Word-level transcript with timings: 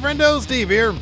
Friendo, 0.00 0.40
Steve 0.40 0.68
here. 0.68 0.94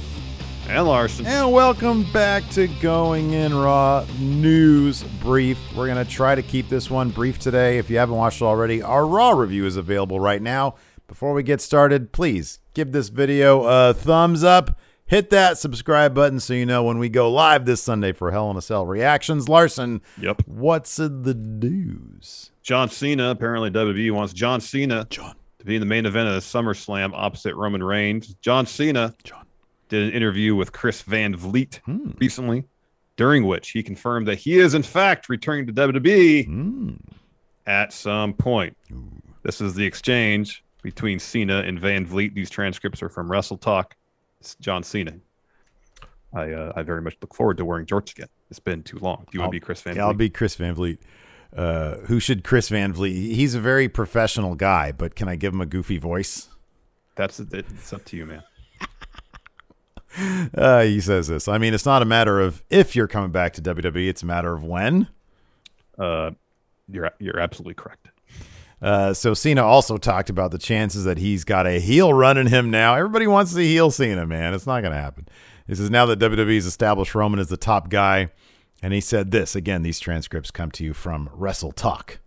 And 0.69 0.87
Larson. 0.87 1.27
And 1.27 1.53
welcome 1.53 2.11
back 2.13 2.49
to 2.51 2.67
Going 2.81 3.33
In 3.33 3.55
Raw 3.55 4.05
News 4.19 5.05
Brief. 5.21 5.59
We're 5.77 5.87
going 5.87 6.05
to 6.05 6.11
try 6.11 6.35
to 6.35 6.43
keep 6.43 6.69
this 6.69 6.91
one 6.91 7.11
brief 7.11 7.39
today. 7.39 7.79
If 7.79 7.89
you 7.89 7.99
haven't 7.99 8.17
watched 8.17 8.43
already, 8.43 8.83
our 8.83 9.07
Raw 9.07 9.31
review 9.31 9.65
is 9.67 9.77
available 9.77 10.19
right 10.19 10.43
now. 10.43 10.75
Before 11.07 11.35
we 11.35 11.45
get 11.45 11.61
started, 11.61 12.11
please 12.11 12.59
give 12.75 12.91
this 12.91 13.11
video 13.11 13.63
a 13.63 13.95
thumbs 13.95 14.43
up. 14.43 14.77
Hit 15.05 15.31
that 15.31 15.57
subscribe 15.57 16.15
button 16.17 16.41
so 16.41 16.53
you 16.53 16.67
know 16.67 16.83
when 16.83 16.99
we 16.99 17.09
go 17.09 17.31
live 17.31 17.65
this 17.65 17.81
Sunday 17.81 18.11
for 18.13 18.33
Hell 18.33 18.51
in 18.51 18.57
a 18.57 18.61
Cell 18.63 18.85
reactions. 18.85 19.49
Larson, 19.49 20.01
Yep. 20.21 20.43
what's 20.47 20.99
in 20.99 21.23
the 21.23 21.35
news? 21.35 22.51
John 22.65 22.89
Cena. 22.89 23.31
Apparently, 23.31 23.71
WWE 23.71 24.11
wants 24.11 24.33
John 24.33 24.61
Cena 24.61 25.07
John. 25.09 25.37
To 25.66 25.70
be 25.70 25.77
in 25.77 25.80
the 25.80 25.87
main 25.87 26.06
event 26.06 26.29
of 26.29 26.35
the 26.35 26.41
SummerSlam 26.41 27.10
opposite 27.13 27.54
Roman 27.57 27.82
Reigns. 27.82 28.35
John 28.41 28.66
Cena 28.66 29.13
John. 29.24 29.45
did 29.88 30.04
an 30.09 30.13
interview 30.13 30.54
with 30.54 30.73
Chris 30.73 31.02
Van 31.02 31.35
Vliet 31.35 31.80
Hmm. 31.85 32.10
recently, 32.18 32.65
during 33.16 33.45
which 33.45 33.71
he 33.71 33.82
confirmed 33.82 34.29
that 34.29 34.38
he 34.38 34.59
is, 34.59 34.74
in 34.74 34.82
fact, 34.85 35.29
returning 35.29 35.66
to 35.66 35.73
WWE 35.73 36.45
Hmm. 36.45 36.91
at 37.66 37.93
some 37.93 38.32
point. 38.32 38.76
This 39.43 39.60
is 39.60 39.74
the 39.74 39.85
exchange 39.85 40.63
between 40.82 41.18
Cena 41.18 41.60
and 41.60 41.80
Van 41.80 42.07
Vliet. 42.07 42.35
These 42.35 42.51
transcripts 42.51 43.02
are 43.02 43.09
from 43.09 43.30
Wrestle 43.30 43.59
Talk. 43.59 43.96
It's 44.41 44.54
John 44.57 44.82
Cena. 44.85 45.15
I 46.32 46.52
uh, 46.52 46.73
I 46.76 46.82
very 46.82 47.01
much 47.02 47.16
look 47.21 47.35
forward 47.35 47.57
to 47.59 47.65
wearing 47.65 47.87
jorts 47.87 48.13
again. 48.13 48.29
It's 48.51 48.59
been 48.60 48.82
too 48.85 48.98
long. 48.98 49.24
Do 49.30 49.30
you 49.32 49.41
want 49.41 49.46
I'll- 49.46 49.51
to 49.52 49.57
be 49.57 49.60
Chris 49.60 49.82
Van 49.82 49.96
Yeah, 49.96 50.04
I'll 50.07 50.15
be 50.15 50.29
Chris 50.30 50.54
Van 50.57 50.74
Vliet. 50.74 51.01
Uh, 51.55 51.97
who 52.07 52.21
should 52.21 52.45
Chris 52.45 52.69
Van 52.69 52.93
Vliet? 52.93 53.35
He's 53.35 53.55
a 53.55 53.61
very 53.61 53.89
professional 53.89 54.55
guy, 54.55 54.93
but 54.93 55.15
can 55.15 55.29
I 55.29 55.37
give 55.37 55.53
him 55.53 55.61
a 55.61 55.66
goofy 55.66 55.99
voice? 55.99 56.49
That's 57.15 57.41
it's 57.41 57.93
up 57.93 58.05
to 58.07 58.16
you, 58.16 58.27
man. 58.27 58.43
Uh, 60.55 60.80
he 60.80 60.99
says 60.99 61.29
this. 61.29 61.47
I 61.47 61.59
mean, 61.59 61.75
it's 61.75 61.85
not 61.85 62.01
a 62.01 62.07
matter 62.07 62.41
of 62.41 62.63
if 62.71 62.97
you're 62.97 63.07
coming 63.07 63.33
back 63.33 63.53
to 63.55 63.61
WWE; 63.61 64.09
it's 64.09 64.22
a 64.22 64.27
matter 64.27 64.55
of 64.55 64.65
when. 64.65 65.09
Uh, 65.99 66.31
you're 66.88 67.11
you're 67.19 67.38
absolutely 67.38 67.75
correct. 67.75 68.09
Uh, 68.81 69.12
so 69.15 69.34
Cena 69.34 69.62
also 69.62 69.97
talked 69.97 70.31
about 70.31 70.53
the 70.53 70.59
chances 70.59 71.05
that 71.05 71.19
he's 71.19 71.44
got 71.44 71.66
a 71.66 71.81
heel 71.81 72.15
running 72.15 72.47
him 72.47 72.71
now. 72.71 72.94
Everybody 72.94 73.27
wants 73.27 73.55
to 73.55 73.60
heel 73.60 73.91
Cena, 73.91 74.27
man. 74.27 74.55
It's 74.55 74.66
not 74.66 74.81
going 74.81 74.93
to 74.93 74.99
happen. 74.99 75.28
He 75.66 75.75
says 75.75 75.91
now 75.91 76.06
that 76.06 76.19
WWE's 76.19 76.66
established 76.66 77.15
Roman 77.15 77.41
as 77.41 77.49
the 77.49 77.56
top 77.56 77.88
guy, 77.88 78.31
and 78.82 78.93
he 78.93 79.00
said 79.00 79.31
this 79.31 79.55
again. 79.56 79.82
These 79.82 80.00
transcripts 80.00 80.50
come 80.50 80.71
to 80.72 80.84
you 80.84 80.93
from 80.94 81.28
Wrestle 81.32 81.72
Talk. 81.72 82.19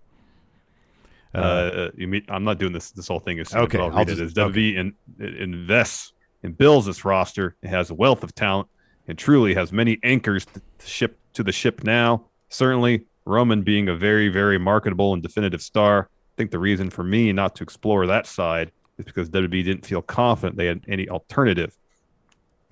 Uh, 1.34 1.90
you 1.96 2.08
mean 2.08 2.24
I'm 2.28 2.44
not 2.44 2.58
doing 2.58 2.74
this. 2.74 2.92
This 2.92 3.08
whole 3.08 3.20
thing 3.20 3.38
is 3.38 3.54
Okay, 3.54 3.78
I'll 3.78 3.86
I'll 3.86 3.98
read 4.00 4.10
it. 4.10 4.16
just- 4.16 4.38
As 4.38 4.46
WWE 4.46 4.76
in, 4.78 4.96
invests 5.20 6.14
and 6.44 6.58
builds 6.58 6.88
this 6.88 7.06
roster, 7.06 7.56
it 7.62 7.68
has 7.70 7.92
a 7.92 7.94
wealth 7.94 8.24
of 8.24 8.34
talent 8.34 8.68
and 9.08 9.18
truly 9.18 9.54
has 9.54 9.72
many 9.72 10.00
anchors 10.04 10.46
to, 10.46 10.62
to 10.80 10.88
ship 10.88 11.20
to 11.34 11.44
the 11.44 11.52
ship 11.52 11.84
now. 11.84 12.26
Certainly, 12.50 13.06
Roman 13.26 13.62
being 13.62 13.90
a 13.90 13.96
very, 13.96 14.30
very 14.30 14.58
marketable 14.58 15.14
and 15.14 15.22
definitive 15.22 15.62
star. 15.62 16.10
I 16.10 16.34
think 16.36 16.50
the 16.52 16.58
reason 16.60 16.90
for 16.90 17.04
me 17.04 17.32
not 17.32 17.56
to 17.58 17.64
explore 17.64 18.08
that 18.08 18.26
side 18.26 18.72
is 18.98 19.06
because 19.06 19.30
WWE 19.30 19.64
didn't 19.64 19.86
feel 19.86 20.02
confident 20.02 20.58
they 20.58 20.66
had 20.66 20.82
any 20.88 21.08
alternative. 21.10 21.78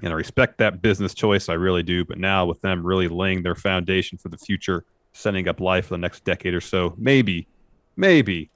And 0.01 0.13
I 0.13 0.15
respect 0.15 0.59
that 0.59 0.81
business 0.81 1.13
choice, 1.13 1.49
I 1.49 1.53
really 1.53 1.83
do. 1.83 2.05
But 2.05 2.19
now, 2.19 2.45
with 2.45 2.61
them 2.61 2.85
really 2.85 3.07
laying 3.07 3.41
their 3.41 3.55
foundation 3.55 4.17
for 4.17 4.29
the 4.29 4.37
future, 4.37 4.85
setting 5.13 5.47
up 5.47 5.59
life 5.59 5.87
for 5.87 5.95
the 5.95 5.99
next 5.99 6.23
decade 6.23 6.53
or 6.53 6.61
so, 6.61 6.93
maybe, 6.97 7.47
maybe, 7.95 8.51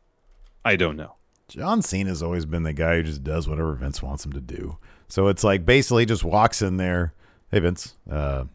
I 0.63 0.75
don't 0.75 0.95
know. 0.95 1.15
John 1.47 1.81
Cena's 1.81 2.23
always 2.23 2.45
been 2.45 2.63
the 2.63 2.73
guy 2.73 2.97
who 2.97 3.03
just 3.03 3.23
does 3.23 3.49
whatever 3.49 3.73
Vince 3.73 4.01
wants 4.01 4.25
him 4.25 4.31
to 4.33 4.39
do. 4.39 4.77
So 5.07 5.27
it's 5.27 5.43
like 5.43 5.65
basically 5.65 6.05
just 6.05 6.23
walks 6.23 6.61
in 6.61 6.77
there. 6.77 7.13
Hey 7.51 7.59
Vince, 7.59 7.95
uh, 8.09 8.45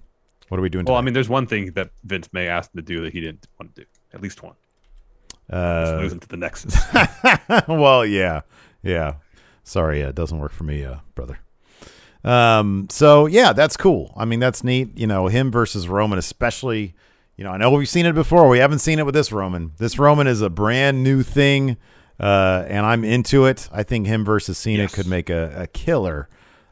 what 0.48 0.58
are 0.58 0.62
we 0.62 0.70
doing? 0.70 0.86
Well, 0.86 0.96
I 0.96 1.02
mean, 1.02 1.12
there's 1.12 1.28
one 1.28 1.46
thing 1.46 1.72
that 1.72 1.90
Vince 2.04 2.32
may 2.32 2.48
ask 2.48 2.72
him 2.72 2.78
to 2.78 2.82
do 2.82 3.02
that 3.02 3.12
he 3.12 3.20
didn't 3.20 3.46
want 3.60 3.74
to 3.74 3.82
do. 3.82 3.86
At 4.14 4.22
least 4.22 4.42
one. 4.42 4.54
Just 5.50 5.92
uh, 5.92 5.98
losing 6.00 6.20
to 6.20 6.28
the 6.28 6.36
Nexus. 6.38 6.76
well, 7.68 8.06
yeah, 8.06 8.40
yeah. 8.82 9.16
Sorry, 9.62 10.00
yeah, 10.00 10.08
it 10.08 10.14
doesn't 10.14 10.38
work 10.38 10.52
for 10.52 10.64
me, 10.64 10.84
uh, 10.84 10.96
brother. 11.14 11.38
Um, 12.26 12.88
so 12.90 13.26
yeah, 13.26 13.52
that's 13.52 13.76
cool. 13.76 14.12
I 14.16 14.24
mean, 14.24 14.40
that's 14.40 14.64
neat. 14.64 14.98
You 14.98 15.06
know, 15.06 15.28
him 15.28 15.50
versus 15.50 15.88
Roman, 15.88 16.18
especially. 16.18 16.94
You 17.36 17.44
know, 17.44 17.50
I 17.50 17.58
know 17.58 17.70
we've 17.70 17.86
seen 17.88 18.06
it 18.06 18.14
before. 18.14 18.48
We 18.48 18.58
haven't 18.60 18.78
seen 18.78 18.98
it 18.98 19.04
with 19.04 19.14
this 19.14 19.30
Roman. 19.30 19.72
This 19.76 19.98
Roman 19.98 20.26
is 20.26 20.40
a 20.40 20.48
brand 20.48 21.04
new 21.04 21.22
thing, 21.22 21.76
uh, 22.18 22.64
and 22.66 22.86
I'm 22.86 23.04
into 23.04 23.44
it. 23.44 23.68
I 23.70 23.82
think 23.82 24.06
him 24.06 24.24
versus 24.24 24.56
Cena 24.56 24.84
Yes. 24.84 24.94
could 24.94 25.06
make 25.06 25.28
a, 25.28 25.52
a 25.54 25.66
killer 25.66 26.30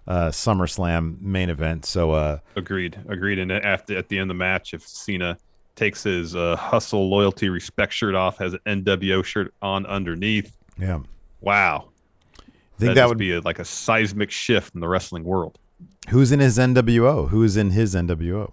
uh, 0.08 0.28
SummerSlam 0.30 1.20
main 1.20 1.50
event. 1.50 1.84
So, 1.84 2.12
uh, 2.12 2.38
agreed. 2.56 2.98
Agreed. 3.08 3.38
And 3.40 3.52
after 3.52 3.98
at 3.98 4.08
the 4.08 4.16
end 4.18 4.30
of 4.30 4.36
the 4.36 4.38
match, 4.38 4.72
if 4.72 4.88
Cena 4.88 5.36
takes 5.76 6.02
his 6.02 6.34
uh, 6.34 6.56
hustle, 6.56 7.10
loyalty, 7.10 7.50
respect 7.50 7.92
shirt 7.92 8.14
off, 8.14 8.38
has 8.38 8.54
an 8.54 8.60
NWO 8.84 9.22
shirt 9.22 9.52
on 9.60 9.84
underneath, 9.84 10.56
yeah, 10.78 11.00
wow. 11.42 11.88
I 12.76 12.78
think 12.78 12.88
That'd 12.88 12.96
that 12.96 13.08
would 13.08 13.18
be 13.18 13.32
a, 13.32 13.40
like 13.40 13.58
a 13.58 13.64
seismic 13.64 14.30
shift 14.30 14.74
in 14.74 14.80
the 14.80 14.88
wrestling 14.88 15.24
world. 15.24 15.58
Who's 16.08 16.32
in 16.32 16.40
his 16.40 16.58
NWO? 16.58 17.28
Who's 17.28 17.56
in 17.56 17.70
his 17.70 17.94
NWO? 17.94 18.52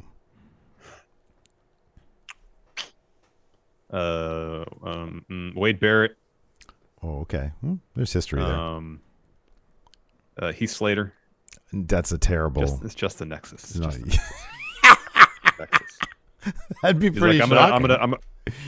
Uh, 3.91 4.63
um, 4.83 5.25
mm, 5.29 5.55
Wade 5.55 5.79
Barrett, 5.79 6.15
Oh, 7.03 7.21
okay. 7.21 7.51
Hmm, 7.61 7.75
there's 7.95 8.13
history 8.13 8.41
there. 8.43 8.53
um, 8.53 9.01
uh, 10.39 10.51
Heath 10.51 10.69
Slater. 10.69 11.13
That's 11.73 12.11
a 12.11 12.17
terrible. 12.17 12.61
Just, 12.61 12.83
it's 12.83 12.95
just 12.95 13.17
the 13.19 13.25
Nexus. 13.25 13.63
it's 13.63 13.75
It's 13.75 13.79
not- 13.79 13.93
just 13.93 14.19
the 14.83 15.53
Nexus. 15.59 15.97
that'd 16.83 16.99
be 16.99 17.09
He's 17.09 17.19
pretty 17.19 17.39
like, 17.39 17.43
I'm 17.43 17.49
gonna, 17.49 17.73
I'm 17.75 17.81
gonna, 17.81 17.97
I'm, 17.99 18.15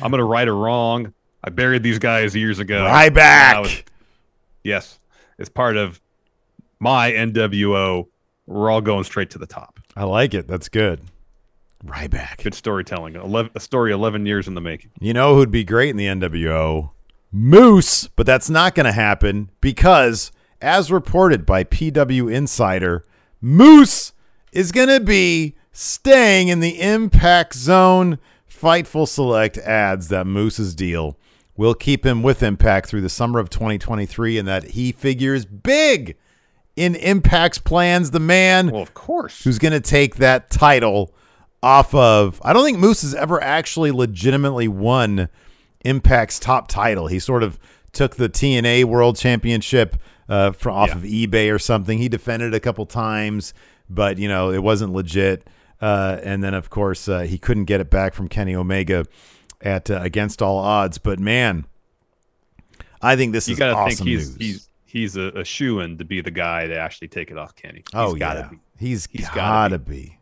I'm 0.01 0.11
gonna 0.11 0.25
right 0.25 0.47
a 0.47 0.51
wrong. 0.51 1.13
I 1.43 1.51
buried 1.51 1.83
these 1.83 1.99
guys 1.99 2.35
years 2.35 2.57
ago. 2.59 2.83
Right 2.85 3.13
Now 3.13 3.61
it's- 3.61 3.75
back. 3.77 3.85
yes, 4.63 4.99
it's 5.43 5.49
part 5.49 5.75
of 5.75 5.99
my 6.79 7.11
NWO. 7.11 8.07
We're 8.47 8.71
all 8.71 8.79
going 8.79 9.03
straight 9.03 9.29
to 9.31 9.37
the 9.37 9.45
top. 9.45 9.77
I 9.93 10.05
like 10.05 10.33
it. 10.33 10.47
That's 10.47 10.69
good. 10.69 11.01
Ryback. 11.85 12.41
Good 12.41 12.53
storytelling. 12.53 13.15
11, 13.15 13.51
a 13.53 13.59
story 13.59 13.91
11 13.91 14.25
years 14.25 14.47
in 14.47 14.55
the 14.55 14.61
making. 14.61 14.91
You 15.01 15.11
know 15.11 15.35
who'd 15.35 15.51
be 15.51 15.65
great 15.65 15.89
in 15.89 15.97
the 15.97 16.05
NWO? 16.05 16.91
Moose. 17.29 18.07
But 18.15 18.25
that's 18.25 18.49
not 18.49 18.73
going 18.73 18.85
to 18.85 18.93
happen 18.93 19.49
because, 19.59 20.31
as 20.61 20.93
reported 20.93 21.45
by 21.45 21.65
PW 21.65 22.33
Insider, 22.33 23.03
Moose 23.41 24.13
is 24.53 24.71
going 24.71 24.87
to 24.87 25.01
be 25.01 25.55
staying 25.73 26.47
in 26.47 26.61
the 26.61 26.79
Impact 26.79 27.53
Zone. 27.53 28.17
Fightful 28.49 29.09
Select 29.09 29.57
adds 29.57 30.07
that 30.07 30.25
Moose's 30.25 30.73
deal 30.73 31.17
will 31.55 31.73
keep 31.73 32.05
him 32.05 32.23
with 32.23 32.41
Impact 32.41 32.87
through 32.87 33.01
the 33.01 33.09
summer 33.09 33.39
of 33.39 33.49
2023 33.49 34.37
and 34.39 34.47
that 34.47 34.63
he 34.71 34.91
figures 34.91 35.45
big 35.45 36.15
in 36.75 36.95
Impact's 36.95 37.59
plans. 37.59 38.11
The 38.11 38.19
man 38.19 38.71
Well, 38.71 38.81
of 38.81 38.93
course. 38.93 39.43
who's 39.43 39.59
going 39.59 39.73
to 39.73 39.79
take 39.79 40.15
that 40.15 40.49
title 40.49 41.13
off 41.61 41.93
of. 41.93 42.41
I 42.43 42.53
don't 42.53 42.65
think 42.65 42.79
Moose 42.79 43.03
has 43.03 43.13
ever 43.15 43.41
actually 43.41 43.91
legitimately 43.91 44.67
won 44.67 45.29
Impact's 45.85 46.39
top 46.39 46.67
title. 46.67 47.07
He 47.07 47.19
sort 47.19 47.43
of 47.43 47.59
took 47.91 48.15
the 48.15 48.27
TNA 48.29 48.85
World 48.85 49.17
Championship 49.17 49.95
uh, 50.27 50.51
from 50.53 50.73
off 50.75 50.89
Yeah. 50.89 50.95
of 50.95 51.03
eBay 51.03 51.53
or 51.53 51.59
something. 51.59 51.99
He 51.99 52.09
defended 52.09 52.53
it 52.53 52.57
a 52.57 52.59
couple 52.59 52.85
times, 52.87 53.53
but 53.89 54.17
you 54.17 54.27
know 54.27 54.49
it 54.51 54.63
wasn't 54.63 54.93
legit. 54.93 55.47
Uh, 55.81 56.17
and 56.23 56.41
then 56.43 56.53
of 56.53 56.69
course 56.69 57.07
uh, 57.09 57.19
he 57.19 57.37
couldn't 57.37 57.65
get 57.65 57.81
it 57.81 57.89
back 57.89 58.13
from 58.13 58.27
Kenny 58.29 58.55
Omega 58.55 59.05
at 59.63 59.89
uh, 59.89 59.99
against 60.01 60.41
all 60.41 60.57
odds. 60.59 60.97
But 60.99 61.19
man, 61.19 61.65
I 63.01 63.15
think 63.15 63.33
this 63.33 63.47
you 63.47 63.53
is 63.53 63.59
got 63.59 63.67
to 63.67 63.75
awesome 63.75 63.97
think 63.97 64.07
he's 64.09 64.29
news. 64.29 64.37
he's 64.37 64.69
he's 64.85 65.17
a, 65.17 65.29
a 65.39 65.43
shoe 65.43 65.79
in 65.79 65.97
to 65.97 66.05
be 66.05 66.21
the 66.21 66.31
guy 66.31 66.67
to 66.67 66.77
actually 66.77 67.07
take 67.07 67.31
it 67.31 67.37
off 67.37 67.55
Kenny. 67.55 67.79
He's 67.79 67.85
oh 67.93 68.13
gotta 68.15 68.39
yeah, 68.41 68.49
be. 68.49 68.57
he's 68.77 69.07
He's 69.11 69.25
gotta, 69.29 69.35
gotta 69.77 69.79
be. 69.79 70.17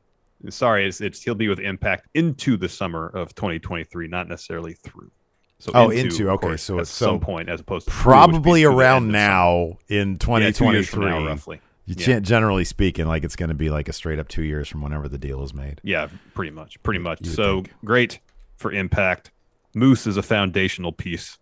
Sorry, 0.50 0.88
it's, 0.88 1.02
it's 1.02 1.22
he'll 1.22 1.36
be 1.36 1.50
with 1.50 1.60
Impact 1.60 2.08
into 2.16 2.58
the 2.58 2.68
summer 2.68 3.08
of 3.10 3.36
2023, 3.36 4.08
not 4.08 4.28
necessarily 4.28 4.74
through. 4.74 5.12
So 5.60 5.72
Oh, 5.76 5.92
into, 5.92 6.30
of 6.30 6.36
okay, 6.38 6.48
course, 6.48 6.64
so 6.64 6.80
at 6.80 6.88
some 6.88 7.20
so 7.20 7.20
point 7.20 7.48
as 7.48 7.60
opposed 7.62 7.86
to 7.86 7.92
Probably 7.94 8.62
be 8.62 8.64
the 8.64 8.72
around 8.72 9.10
now 9.12 9.78
in 9.88 10.18
summer. 10.18 10.42
Yeah, 10.42 10.50
two 10.52 10.72
years 10.72 10.90
from 10.90 11.02
2023. 11.02 11.06
now, 11.24 11.28
roughly. 11.30 11.62
You 11.86 11.96
Yeah. 12.00 12.06
can't- 12.06 12.26
generally 12.26 12.64
speaking, 12.64 13.06
like 13.08 13.24
it's 13.24 13.36
going 13.36 13.50
to 13.50 13.56
be 13.56 13.70
like 13.70 13.88
a 13.88 13.94
straight 13.94 14.18
up 14.18 14.30
two 14.30 14.42
years 14.42 14.68
from 14.68 14.82
whenever 14.82 15.08
the 15.08 15.20
deal 15.20 15.44
is 15.44 15.54
made. 15.54 15.80
Yeah, 15.84 16.08
pretty 16.34 16.50
much, 16.50 16.82
pretty 16.82 17.00
much. 17.00 17.24
So 17.28 17.58
think. 17.62 17.74
great 17.86 18.20
for 18.62 18.72
Impact. 18.72 19.32
Moose 19.74 20.08
is 20.08 20.18
a 20.18 20.24
foundational 20.24 20.92
piece 20.92 21.38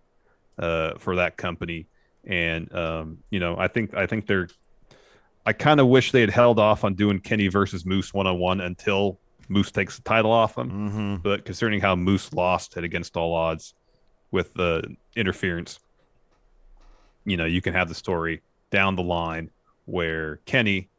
uh, 0.58 0.94
for 0.98 1.16
that 1.16 1.38
company, 1.38 1.88
and 2.26 2.74
um, 2.74 3.20
you 3.30 3.40
know, 3.40 3.58
I 3.58 3.68
think 3.68 3.94
I 3.94 4.08
think 4.08 4.28
they're. 4.28 4.48
I 5.46 5.54
kind 5.54 5.80
of 5.80 5.88
wish 5.88 6.12
they 6.12 6.22
had 6.22 6.30
held 6.30 6.60
off 6.60 6.84
on 6.84 6.94
doing 6.94 7.20
Kenny 7.20 7.48
versus 7.48 7.86
Moose 7.86 8.14
one 8.14 8.28
on 8.28 8.38
one 8.38 8.62
until 8.62 9.20
Moose 9.48 9.72
takes 9.72 9.96
the 9.96 10.04
title 10.04 10.32
off 10.32 10.58
him. 10.58 10.70
Mm-hmm. 10.70 11.16
But 11.18 11.46
concerning 11.46 11.82
how 11.82 11.96
Moose 11.96 12.32
lost 12.34 12.78
it 12.78 12.84
against 12.84 13.18
all 13.18 13.34
odds 13.34 13.74
with 14.32 14.54
the 14.54 14.84
interference, 15.16 15.80
you 17.26 17.36
know, 17.36 17.46
you 17.46 17.62
can 17.62 17.74
have 17.74 17.90
the 17.90 17.96
story 17.96 18.42
down 18.70 18.96
the 18.96 19.02
line 19.02 19.50
where 19.86 20.38
Kenny, 20.46 20.90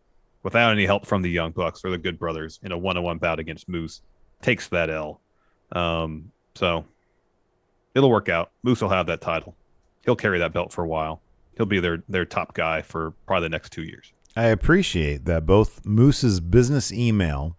without 0.42 0.72
any 0.72 0.84
help 0.84 1.06
from 1.06 1.22
the 1.22 1.30
Young 1.30 1.52
Bucks 1.52 1.84
or 1.84 1.90
the 1.90 1.98
Good 1.98 2.18
Brothers 2.18 2.58
in 2.62 2.72
a 2.72 2.78
one 2.78 2.96
on 2.96 3.04
one 3.04 3.18
bout 3.18 3.38
against 3.38 3.68
Moose, 3.68 4.02
takes 4.42 4.68
that 4.68 4.90
L. 4.90 5.20
Um, 5.72 6.32
so 6.54 6.84
it'll 7.94 8.10
work 8.10 8.28
out. 8.28 8.50
Moose 8.62 8.80
will 8.80 8.88
have 8.88 9.06
that 9.06 9.20
title. 9.20 9.54
He'll 10.04 10.16
carry 10.16 10.38
that 10.38 10.52
belt 10.52 10.72
for 10.72 10.84
a 10.84 10.88
while. 10.88 11.20
He'll 11.56 11.66
be 11.66 11.80
their 11.80 12.02
their 12.08 12.24
top 12.24 12.54
guy 12.54 12.82
for 12.82 13.12
probably 13.26 13.46
the 13.46 13.50
next 13.50 13.70
two 13.70 13.82
years. 13.82 14.12
I 14.36 14.46
appreciate 14.46 15.24
that 15.24 15.44
both 15.44 15.84
Moose's 15.84 16.40
business 16.40 16.92
email 16.92 17.56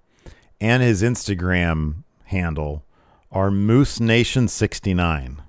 and 0.59 0.81
his 0.81 1.03
Instagram 1.03 2.03
handle 2.25 2.85
are 3.31 3.51
Moose 3.51 3.99
Nation 3.99 4.47
69. 4.47 5.41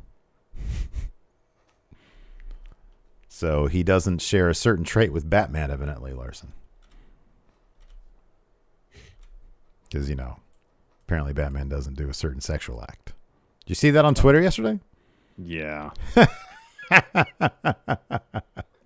so 3.28 3.66
he 3.66 3.82
doesn't 3.82 4.20
share 4.20 4.48
a 4.48 4.54
certain 4.54 4.84
trait 4.84 5.12
with 5.12 5.28
Batman, 5.28 5.70
evidently, 5.70 6.12
Larson. 6.12 6.52
Because, 9.84 10.08
you 10.08 10.16
know, 10.16 10.38
apparently 11.12 11.34
Batman 11.34 11.68
doesn't 11.68 11.94
do 11.94 12.08
a 12.08 12.14
certain 12.14 12.40
sexual 12.40 12.80
act. 12.80 13.12
Did 13.60 13.68
you 13.68 13.74
see 13.74 13.90
that 13.90 14.02
on 14.06 14.14
Twitter 14.14 14.40
yesterday? 14.40 14.80
Yeah. 15.36 15.90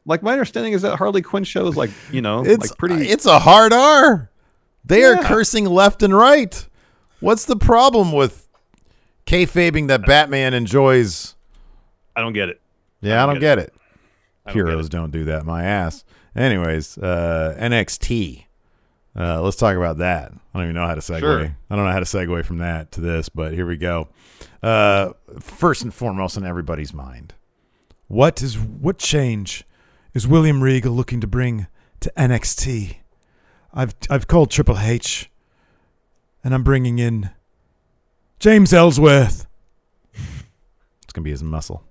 like 0.05 0.25
my 0.25 0.33
understanding 0.33 0.73
is 0.73 0.83
that 0.83 0.97
Harley 0.97 1.23
Quinn 1.23 1.45
shows 1.45 1.77
like 1.77 1.91
you 2.11 2.21
know 2.21 2.45
It's 2.45 2.71
like 2.71 2.79
pretty. 2.79 3.09
It's 3.09 3.27
a 3.27 3.39
hard 3.39 3.73
R. 3.73 4.29
They 4.85 5.05
are 5.05 5.23
cursing 5.23 5.67
left 5.67 6.03
and 6.03 6.13
right. 6.13 6.67
What's 7.21 7.45
the 7.45 7.55
problem 7.55 8.11
with 8.11 8.49
kayfabing 9.27 9.87
that 9.87 10.05
Batman 10.05 10.53
enjoys? 10.53 11.37
I 12.17 12.23
don't 12.23 12.33
get 12.33 12.49
it. 12.49 12.61
Yeah, 13.03 13.23
I 13.23 13.27
don't 13.27 13.39
get 13.39 13.61
it. 13.61 13.73
I 14.45 14.51
don't 14.51 14.57
get 14.57 14.67
Heroes 14.67 14.89
don't 14.89 15.13
do 15.13 15.23
that. 15.27 15.45
My 15.47 15.63
ass. 15.63 16.05
Anyways, 16.35 16.99
uh, 16.99 17.57
NXT. 17.57 18.46
Uh, 19.19 19.41
let's 19.41 19.57
talk 19.57 19.77
about 19.77 19.99
that. 19.99 20.31
I 20.55 20.59
don't 20.59 20.65
even 20.65 20.75
know 20.75 20.87
how 20.87 20.95
to 20.95 21.01
segue. 21.01 21.21
Sure. 21.21 21.57
I 21.71 21.77
don't 21.77 21.85
know 21.87 21.93
how 21.93 22.01
to 22.01 22.05
segue 22.05 22.45
from 22.45 22.59
that 22.59 22.93
to 22.93 23.01
this, 23.01 23.29
but 23.29 23.55
here 23.55 23.67
we 23.67 23.77
go. 23.77 24.09
Uh, 24.63 25.13
first 25.41 25.83
and 25.83 25.93
foremost, 25.93 26.37
in 26.37 26.45
everybody's 26.45 26.93
mind, 26.93 27.35
what 28.09 28.43
is 28.43 28.59
what 28.59 28.99
change 28.99 29.65
is 30.13 30.27
William 30.27 30.63
Regal 30.63 30.93
looking 30.93 31.21
to 31.21 31.27
bring 31.27 31.67
to 32.01 32.13
NXT? 32.17 32.97
I've 33.73 33.95
I've 34.11 34.27
called 34.29 34.51
Triple 34.51 34.79
H, 34.79 35.31
and 36.45 36.55
I'm 36.55 36.63
bringing 36.63 36.99
in 36.99 37.31
James 38.39 38.73
Ellsworth. 38.73 39.47
It's 40.13 41.13
gonna 41.13 41.25
be 41.25 41.31
his 41.31 41.43
muscle. 41.43 41.85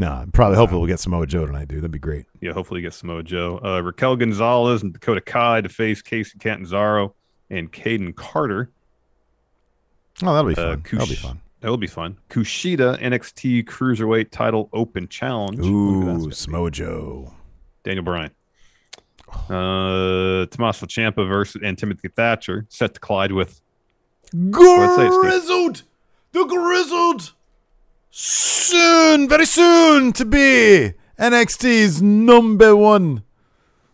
No, 0.00 0.24
probably. 0.32 0.56
Hopefully, 0.56 0.80
we'll 0.80 0.88
get 0.88 0.98
Samoa 1.00 1.26
Joe 1.26 1.44
tonight, 1.44 1.68
dude. 1.68 1.78
That'd 1.78 1.90
be 1.90 1.98
great. 1.98 2.24
Yeah, 2.40 2.52
hopefully 2.52 2.78
we 2.78 2.82
get 2.82 2.94
Samoa 2.94 3.22
Joe. 3.22 3.60
Uh, 3.62 3.80
Raquel 3.82 4.16
Gonzalez 4.16 4.82
and 4.82 4.92
Dakota 4.94 5.20
Kai 5.20 5.60
to 5.60 5.68
face 5.68 6.00
Kacy 6.02 6.38
Catanzaro 6.40 7.12
and 7.50 7.70
Kayden 7.70 8.14
Carter. 8.16 8.70
Oh, 10.22 10.32
that'll 10.34 10.48
be 10.50 10.54
Uh, 10.56 10.72
fun. 10.76 10.82
that'll 10.90 11.06
be 11.06 11.14
fun. 11.14 11.40
That'll 11.60 11.76
be 11.76 11.86
fun. 11.86 12.16
Kushida 12.30 12.98
NXT 13.02 13.64
Cruiserweight 13.66 14.30
Title 14.30 14.70
Open 14.72 15.06
Challenge. 15.08 15.58
Wonder 15.58 15.68
who 15.72 16.04
that's 16.06 16.16
gonna 16.16 16.28
Ooh. 16.28 16.32
Samoa 16.32 16.70
Joe. 16.70 17.34
Daniel 17.84 18.04
Bryan. 18.04 18.30
Uh, 19.48 20.46
Tommaso 20.46 20.86
Ciampa 20.86 21.28
versus 21.28 21.60
and 21.62 21.76
Timothy 21.78 22.08
Thatcher 22.08 22.66
set 22.68 22.94
to 22.94 23.00
collide 23.00 23.32
with 23.32 23.60
I'd 24.32 24.94
say, 24.96 25.08
Steve. 25.08 25.20
Grizzled, 25.20 25.82
the 26.32 26.44
grizzled, 26.44 27.32
soon, 28.10 29.28
very 29.28 29.46
soon 29.46 30.12
to 30.14 30.24
be 30.24 30.92
NXT's 31.18 32.02
number 32.02 32.74
one. 32.74 33.22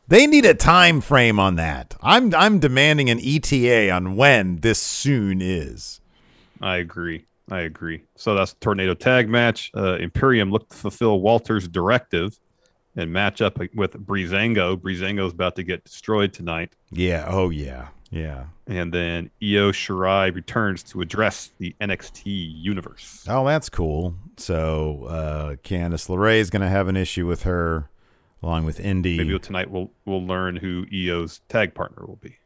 They 0.09 0.27
need 0.27 0.45
a 0.45 0.55
time 0.55 1.01
frame 1.01 1.41
on 1.41 1.57
that. 1.57 1.97
I'm 2.01 2.33
I'm 2.35 2.61
demanding 2.61 3.11
an 3.11 3.19
ETA 3.21 3.91
on 3.91 4.17
when 4.17 4.57
this 4.59 4.81
soon 4.81 5.43
is. 5.43 6.01
I 6.61 6.77
agree. 6.77 7.27
I 7.51 7.61
agree. 7.61 8.03
So 8.17 8.35
that's 8.35 8.55
tornado 8.55 8.95
tag 8.95 9.29
match. 9.29 9.71
Uh, 9.77 9.97
Imperium 9.97 10.51
looked 10.51 10.71
to 10.71 10.77
fulfill 10.77 11.21
Walter's 11.21 11.69
directive 11.69 12.39
and 12.95 13.13
match 13.13 13.41
up 13.43 13.59
with 13.75 13.93
Breezango. 13.93 14.77
Breezango's 14.77 15.33
about 15.33 15.57
to 15.57 15.63
get 15.63 15.85
destroyed 15.85 16.33
tonight. 16.33 16.73
Yeah. 16.91 17.27
Oh 17.29 17.51
yeah. 17.51 17.89
Yeah. 18.11 18.47
And 18.67 18.93
then 18.93 19.31
Io 19.43 19.73
Shirai 19.73 20.35
returns 20.35 20.82
to 20.85 21.00
address 21.00 21.50
the 21.58 21.75
NXT 21.81 22.23
universe. 22.62 23.25
Oh, 23.29 23.44
that's 23.47 23.69
cool. 23.69 24.14
So 24.37 25.05
uh, 25.08 25.56
Candice 25.64 26.08
LeRae 26.08 26.38
is 26.38 26.50
going 26.50 26.62
to 26.62 26.69
have 26.69 26.88
an 26.88 26.97
issue 26.97 27.26
with 27.26 27.43
her, 27.43 27.88
along 28.43 28.64
with 28.64 28.79
Indi. 28.81 29.17
Maybe 29.19 29.38
tonight 29.38 29.70
we'll 29.70 29.91
we'll 30.05 30.25
learn 30.25 30.56
who 30.56 30.87
Io's 30.93 31.41
tag 31.49 31.75
partner 31.75 32.05
will 32.06 32.17
be. 32.23 32.37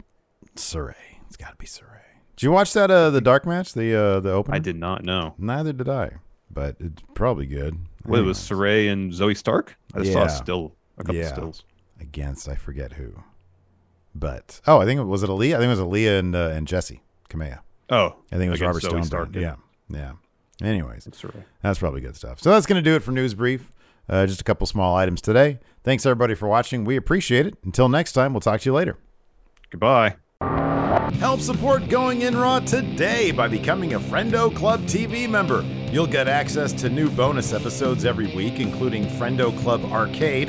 Sarray. 0.56 0.94
It's 1.26 1.36
got 1.36 1.50
to 1.50 1.56
be 1.56 1.66
Sarray. 1.66 1.98
Did 2.36 2.44
you 2.44 2.52
watch 2.52 2.72
that 2.72 2.90
uh 2.90 3.10
the 3.10 3.20
dark 3.20 3.46
match, 3.46 3.74
the 3.74 3.94
uh 3.94 4.20
the 4.20 4.30
opener? 4.32 4.56
I 4.56 4.58
did 4.60 4.76
not 4.76 5.04
know. 5.04 5.34
Neither 5.38 5.72
did 5.72 5.88
I, 5.88 6.12
but 6.50 6.76
it's 6.80 7.02
probably 7.14 7.46
good. 7.46 7.76
What 8.04 8.18
it 8.20 8.22
was. 8.22 8.38
Sarray 8.38 8.90
and 8.90 9.12
Zoey 9.12 9.36
Stark? 9.36 9.76
I 9.94 10.00
just 10.00 10.12
saw 10.12 10.24
a 10.24 10.28
still 10.30 10.72
a 10.96 11.04
couple 11.04 11.16
Yeah. 11.16 11.32
stills. 11.32 11.64
against 12.00 12.48
I 12.48 12.54
forget 12.54 12.92
who, 12.94 13.12
but 14.14 14.60
oh, 14.66 14.78
I 14.78 14.84
think 14.84 15.00
it 15.00 15.04
was 15.04 15.22
it 15.22 15.30
Aliyah. 15.30 15.54
I 15.54 15.58
think 15.58 15.64
it 15.64 15.68
was 15.68 15.78
Aliyah 15.80 16.18
and 16.18 16.34
uh, 16.36 16.50
and 16.52 16.66
Jessi 16.66 17.00
Kamea. 17.28 17.60
Oh, 17.90 18.16
I 18.30 18.36
think 18.36 18.48
it 18.48 18.50
was 18.50 18.60
Robert 18.60 18.82
Zoey 18.82 18.88
Stone. 18.88 19.04
Stark. 19.04 19.34
Yeah, 19.34 19.56
yeah. 19.88 20.12
Anyways, 20.62 21.04
That's 21.04 21.20
Sarray. 21.22 21.44
that's 21.62 21.78
probably 21.78 22.00
good 22.02 22.16
stuff. 22.16 22.40
So 22.40 22.50
that's 22.50 22.66
going 22.66 22.82
to 22.82 22.88
do 22.90 22.94
it 22.94 23.02
for 23.02 23.12
News 23.12 23.34
Brief. 23.34 23.72
Uh, 24.08 24.26
just 24.26 24.40
a 24.40 24.44
couple 24.44 24.66
small 24.66 24.94
items 24.96 25.20
today. 25.22 25.58
Thanks 25.84 26.04
everybody 26.04 26.34
for 26.34 26.48
watching. 26.48 26.84
We 26.84 26.96
appreciate 26.96 27.46
it. 27.46 27.56
Until 27.64 27.88
next 27.88 28.12
time, 28.12 28.34
we'll 28.34 28.40
talk 28.40 28.60
to 28.60 28.68
you 28.68 28.74
later. 28.74 28.98
Goodbye. 29.70 30.16
Help 31.18 31.40
support 31.40 31.88
Going 31.88 32.22
In 32.22 32.36
Raw 32.36 32.60
today 32.60 33.30
by 33.30 33.48
becoming 33.48 33.94
a 33.94 34.00
Friendo 34.00 34.54
Club 34.54 34.80
TV 34.82 35.28
member. 35.28 35.62
You'll 35.92 36.06
get 36.06 36.28
access 36.28 36.72
to 36.74 36.88
new 36.88 37.10
bonus 37.10 37.52
episodes 37.52 38.04
every 38.04 38.34
week, 38.34 38.58
including 38.60 39.04
Friendo 39.06 39.56
Club 39.60 39.84
Arcade, 39.86 40.48